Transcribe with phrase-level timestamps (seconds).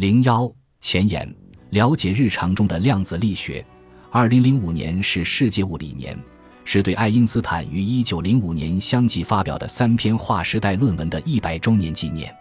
[0.00, 0.50] 零幺
[0.80, 1.30] 前言：
[1.72, 3.62] 了解日常中的量子力学。
[4.10, 6.18] 二零零五年是世界物理年，
[6.64, 12.34] 是对爱因斯坦于一九零五年相继发表的三篇划时代论文的一百周年纪念。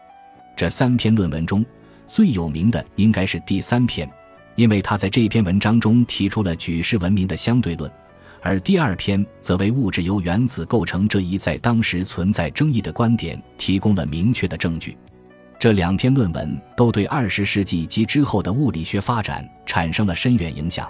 [0.56, 1.66] 这三篇论文中
[2.08, 4.10] 最有名的应该是第三篇，
[4.56, 7.92] 因为他在这篇文章中提出了举世闻名的相对论，
[8.42, 14.98] 而第二篇则为物质由原子构成这一在当时存在争议的观点提供了明确的证据。
[15.60, 20.90] 这两篇论文都对二十世纪及之后的物理学发展产生了深远影响。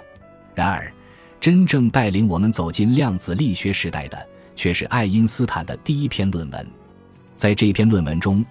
[0.54, 0.90] 然而，
[1.40, 6.64] 真正带领我们走进量子力学时代的，却是爱因斯坦的第一篇论文。
[7.34, 8.44] 在这篇论文中，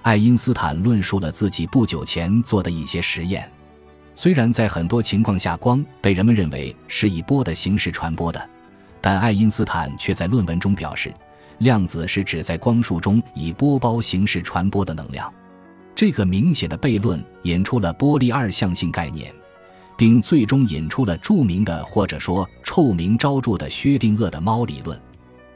[0.00, 3.46] 爱因斯坦论述了自己不久前做的一些实验。
[4.14, 8.48] 虽然在很多情况下，光被人们认为是以波的形式传播的，
[9.02, 11.12] 但爱因斯坦却在论文中表示，
[11.58, 15.30] 量子是指在光束中以波包形式传播的能量。
[15.96, 19.34] 这个明显的悖论引出了波粒二象性概念，
[19.96, 25.00] 并最终引出了著名的或者说臭名昭著的薛定谔的猫理论。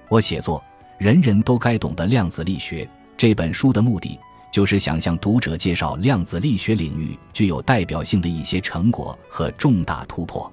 [0.08, 0.58] 我写作
[1.05, 2.84] 《人人都该懂的量子力学》
[3.19, 4.19] 这本书的目的，
[4.50, 10.50] 就是想向读者介绍量子力学领域具有代表性的一些成果和重大突破。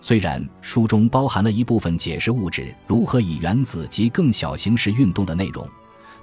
[0.00, 5.68] 虽然书中包含了一部分解释物质如何以原子及更小形式运动的内容。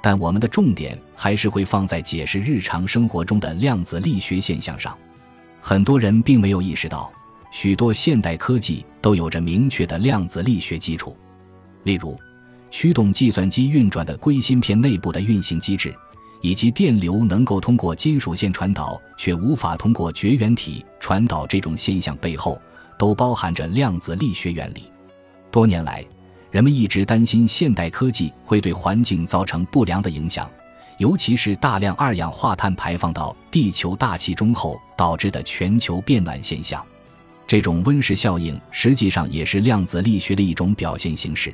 [0.05, 4.95] 但我们的重点还是会放在解释日常生活中的量子力学现象上。
[5.59, 7.11] 很多人并没有意识到，
[7.51, 11.17] 许多现代科技都有着明确的量子力学基础。
[11.85, 12.15] 例如，
[12.69, 15.91] 驱动计算机运转的硅芯片内部的运行机制，
[16.39, 22.61] 以及电流能够通过金属线传导却无法通过绝缘体传导这种现象背后，
[22.99, 24.83] 都包含着量子力学原理。
[25.49, 26.05] 多年来，
[26.55, 30.49] 人们一直担心现代科技会对环境造成不良的影响，
[30.99, 36.81] 尤其是大量二氧化碳排放到地球大气中后导致的全球变暖现象。
[37.45, 41.53] 这种温室效应实际上也是量子力学的一种表现形式，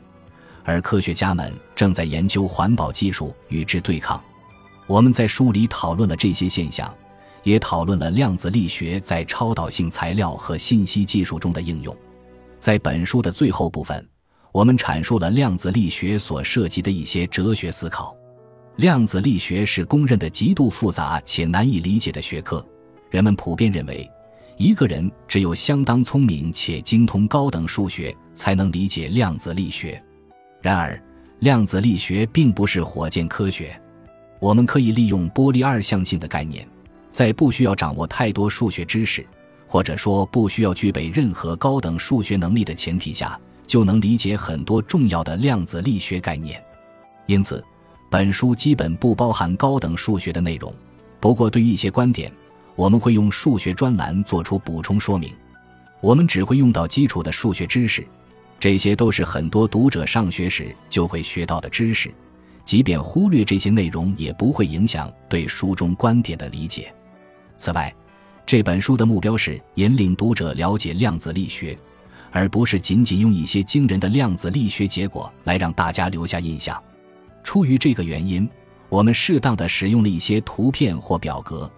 [0.63, 4.21] 而科学家们正在研究环保技术与之对抗。
[4.85, 6.93] 我们在书里讨论了这些现象，
[7.41, 11.97] 也讨论了量子力学在超导性材料和信息技术中的应用。
[12.59, 14.10] 在本书的最后部分。
[14.51, 18.15] 我们阐述了量子力学所涉及的一些哲学思考。
[18.77, 22.65] 量子力学是公认的极度复杂且难以理解的学科。
[23.09, 24.09] 人们普遍认为，
[24.57, 30.01] 一个人只有相当聪明且精通高等数学，才能理解量子力学。
[30.61, 31.01] 然而，
[31.39, 33.79] 量子力学并不是火箭科学。
[34.39, 36.67] 我们可以利用波粒二象性的概念，
[37.09, 39.25] 在不需要掌握太多数学知识，
[39.67, 43.39] 或者说不需要具备任何高等数学能力的前提下。
[43.71, 46.61] 就能理解很多重要的量子力学概念，
[47.25, 47.63] 因此，
[48.09, 50.75] 本书基本不包含高等数学的内容。
[51.21, 52.29] 不过，对于一些观点，
[52.75, 55.33] 我们会用数学专栏做出补充说明。
[56.01, 58.05] 我们只会用到基础的数学知识，
[58.59, 62.13] 这些都是很多读者上学时就会学到的知识。
[62.65, 66.93] 即便忽略这些内容，也不会影响对书中观点的理解。
[67.55, 67.95] 此外，
[68.45, 71.73] 这本书的目标是引领读者了解量子力学。
[72.31, 76.81] 而不是仅仅用一些惊人的量子力学结果来让大家留下印象。
[77.43, 78.49] 出于这个原因，
[78.89, 81.69] 我们适当的使用了一些图片或表格。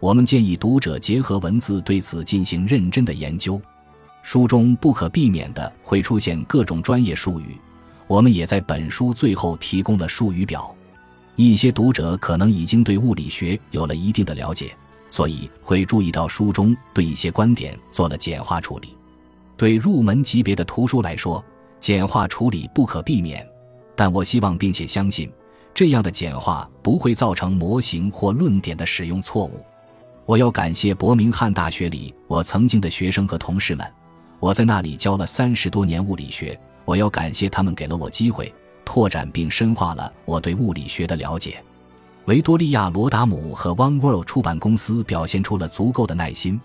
[0.00, 3.60] 我们建议读者结合文字对此进行认真的研究。
[4.22, 7.56] 书中不可避免的会出现各种专业术语，
[8.06, 10.74] 我们也在本书最后提供了术语表。
[11.34, 14.76] 一些读者可能已经对物理学有了一定的了解，
[15.10, 18.97] 所以会注意到书中对一些观点做了简化处理。
[19.58, 21.44] 对入门级别的图书来说，
[21.80, 23.44] 简化处理不可避免，
[23.96, 25.28] 但我希望并且相信，
[25.74, 29.60] 这样的简化不会造成模型或论点的使用错误。
[30.26, 33.84] 我要感谢伯明翰大学里我曾经的学生和同事们，
[34.38, 36.58] 我在那里教了三十多年物理学。
[36.84, 38.54] 我要感谢他们给了我机会，
[38.84, 41.62] 拓展并深化了我对物理学的了解。
[42.26, 46.60] 维多利亚·罗达姆和 One World 出版公司表现出了足够的耐心，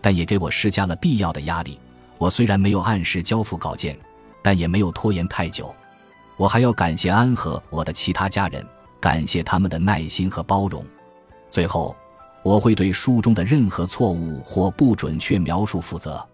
[0.00, 1.80] 但也给我施加了必要的压力。
[2.18, 3.98] 我虽然没有按时交付稿件，
[4.42, 5.74] 但也没有拖延太久。
[6.36, 8.64] 我还要感谢安和我的其他家人，
[9.00, 10.84] 感谢他们的耐心和包容。
[11.50, 11.96] 最后，
[12.42, 16.24] 我会对书中的任何错误或不准确描述负责。